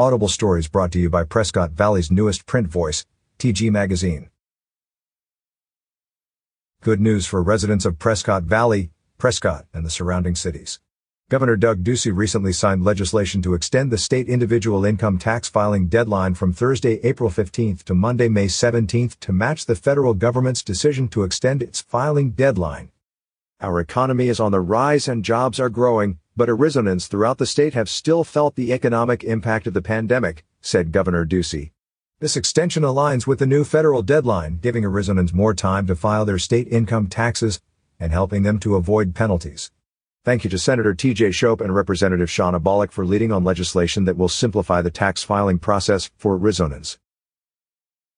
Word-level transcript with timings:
Audible 0.00 0.28
Stories 0.28 0.66
brought 0.66 0.92
to 0.92 0.98
you 0.98 1.10
by 1.10 1.24
Prescott 1.24 1.72
Valley's 1.72 2.10
newest 2.10 2.46
print 2.46 2.68
voice, 2.68 3.04
TG 3.38 3.70
Magazine. 3.70 4.30
Good 6.80 7.02
news 7.02 7.26
for 7.26 7.42
residents 7.42 7.84
of 7.84 7.98
Prescott 7.98 8.44
Valley, 8.44 8.92
Prescott, 9.18 9.66
and 9.74 9.84
the 9.84 9.90
surrounding 9.90 10.34
cities. 10.34 10.80
Governor 11.28 11.54
Doug 11.54 11.84
Ducey 11.84 12.16
recently 12.16 12.54
signed 12.54 12.82
legislation 12.82 13.42
to 13.42 13.52
extend 13.52 13.90
the 13.90 13.98
state 13.98 14.26
individual 14.26 14.86
income 14.86 15.18
tax 15.18 15.50
filing 15.50 15.86
deadline 15.86 16.32
from 16.32 16.54
Thursday, 16.54 16.98
April 17.02 17.28
15 17.28 17.76
to 17.84 17.94
Monday, 17.94 18.30
May 18.30 18.48
17 18.48 19.10
to 19.20 19.32
match 19.34 19.66
the 19.66 19.76
federal 19.76 20.14
government's 20.14 20.62
decision 20.62 21.08
to 21.08 21.24
extend 21.24 21.62
its 21.62 21.82
filing 21.82 22.30
deadline. 22.30 22.90
Our 23.60 23.78
economy 23.78 24.30
is 24.30 24.40
on 24.40 24.52
the 24.52 24.60
rise 24.62 25.06
and 25.08 25.22
jobs 25.22 25.60
are 25.60 25.68
growing, 25.68 26.20
but 26.40 26.48
Arizonans 26.48 27.06
throughout 27.06 27.36
the 27.36 27.44
state 27.44 27.74
have 27.74 27.86
still 27.86 28.24
felt 28.24 28.54
the 28.54 28.72
economic 28.72 29.22
impact 29.22 29.66
of 29.66 29.74
the 29.74 29.82
pandemic, 29.82 30.42
said 30.62 30.90
Governor 30.90 31.26
Ducey. 31.26 31.72
This 32.18 32.34
extension 32.34 32.82
aligns 32.82 33.26
with 33.26 33.40
the 33.40 33.46
new 33.46 33.62
federal 33.62 34.00
deadline, 34.00 34.56
giving 34.56 34.84
Arizonans 34.84 35.34
more 35.34 35.52
time 35.52 35.86
to 35.86 35.94
file 35.94 36.24
their 36.24 36.38
state 36.38 36.66
income 36.68 37.08
taxes 37.08 37.60
and 37.98 38.10
helping 38.10 38.42
them 38.42 38.58
to 38.60 38.76
avoid 38.76 39.14
penalties. 39.14 39.70
Thank 40.24 40.42
you 40.42 40.48
to 40.48 40.58
Senator 40.58 40.94
T.J. 40.94 41.32
Shope 41.32 41.60
and 41.60 41.74
Representative 41.74 42.30
Shawnna 42.30 42.58
Bolick 42.58 42.90
for 42.90 43.04
leading 43.04 43.32
on 43.32 43.44
legislation 43.44 44.06
that 44.06 44.16
will 44.16 44.30
simplify 44.30 44.80
the 44.80 44.90
tax 44.90 45.22
filing 45.22 45.58
process 45.58 46.10
for 46.16 46.38
Arizonans. 46.38 46.96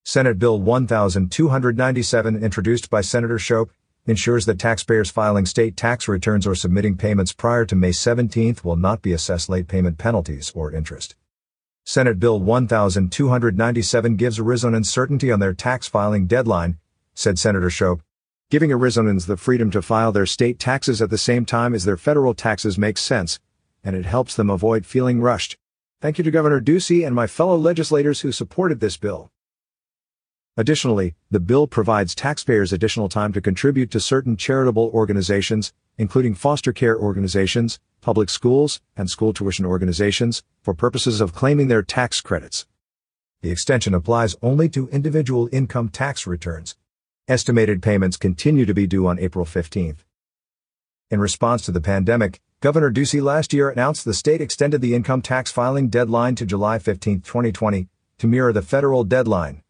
Senate 0.05 0.39
Bill 0.39 0.61
1297 0.61 2.37
introduced 2.37 2.89
by 2.89 3.01
Senator 3.01 3.41
Shope 3.41 3.73
ensures 4.07 4.47
that 4.47 4.59
taxpayers 4.59 5.11
filing 5.11 5.47
state 5.47 5.77
tax 5.77 6.09
returns 6.09 6.47
or 6.47 6.57
submitting 6.57 6.97
payments 6.97 7.33
prior 7.33 7.65
to 7.65 7.77
May 7.77 7.93
17 7.93 8.57
will 8.65 8.77
not 8.77 9.01
be 9.01 9.13
assessed 9.13 9.49
late 9.49 9.69
payment 9.69 9.97
penalties 9.97 10.51
or 10.55 10.73
interest. 10.73 11.15
Senate 11.85 12.19
Bill 12.19 12.41
1297 12.41 14.17
gives 14.17 14.39
Arizonans 14.39 14.87
certainty 14.87 15.31
on 15.31 15.39
their 15.41 15.55
tax 15.55 15.87
filing 15.87 16.27
deadline, 16.27 16.79
said 17.15 17.39
Senator 17.39 17.71
Shope. 17.71 18.03
Giving 18.51 18.71
Arizonans 18.71 19.27
the 19.27 19.37
freedom 19.37 19.71
to 19.71 19.83
file 19.83 20.13
their 20.13 20.27
state 20.27 20.59
taxes 20.59 21.01
at 21.01 21.11
the 21.11 21.19
same 21.19 21.45
time 21.45 21.75
as 21.75 21.85
their 21.85 21.97
federal 21.97 22.35
taxes 22.35 22.77
makes 22.77 23.01
sense, 23.01 23.39
and 23.85 23.97
it 23.97 24.05
helps 24.05 24.35
them 24.35 24.51
avoid 24.51 24.85
feeling 24.85 25.21
rushed. 25.21 25.57
Thank 26.01 26.19
you 26.19 26.25
to 26.25 26.31
Governor 26.31 26.61
Ducey 26.61 27.07
and 27.07 27.15
my 27.15 27.29
fellow 27.29 27.57
legislators 27.57 28.21
who 28.21 28.33
supported 28.33 28.81
this 28.81 28.97
bill. 28.97 29.31
Additionally, 30.55 31.15
the 31.31 31.41
bill 31.41 31.67
provides 31.67 32.15
taxpayers 32.15 32.75
additional 32.75 33.09
time 33.09 33.33
to 33.33 33.41
contribute 33.41 33.91
to 33.91 33.99
certain 33.99 34.37
charitable 34.37 34.91
organizations, 34.93 35.73
including 35.97 36.35
foster 36.35 36.75
care 36.75 36.99
organizations, 36.99 37.81
public 38.03 38.29
schools, 38.29 38.81
and 38.95 39.09
school 39.09 39.33
tuition 39.33 39.65
organizations, 39.65 40.43
for 40.61 40.75
purposes 40.75 41.23
of 41.23 41.33
claiming 41.33 41.69
their 41.69 41.83
tax 41.83 42.21
credits. 42.21 42.67
The 43.41 43.51
extension 43.51 43.95
applies 43.95 44.37
only 44.43 44.69
to 44.71 44.91
individual 44.91 45.49
income 45.53 45.89
tax 45.89 46.27
returns. 46.27 46.77
Estimated 47.27 47.83
payments 47.83 48.19
continue 48.19 48.67
to 48.67 48.75
be 48.75 48.87
due 48.87 49.07
on 49.07 49.19
April 49.19 49.47
15th. 49.47 50.05
In 51.11 51.19
response 51.19 51.65
to 51.65 51.73
the 51.73 51.81
pandemic, 51.81 52.43
Governor 52.61 52.93
Ducey 52.93 53.23
last 53.23 53.55
year 53.55 53.71
announced 53.71 54.05
the 54.05 54.13
state 54.13 54.43
extended 54.43 54.83
the 54.83 54.95
income 54.95 55.23
tax 55.23 55.51
filing 55.51 55.89
deadline 55.89 56.35
to 56.35 56.45
July 56.45 56.79
15, 56.79 57.23
2020, 57.23 57.89
to 58.19 58.27
mirror 58.27 58.53
the 58.53 58.63
federal 58.63 59.03
deadline, 59.03 59.63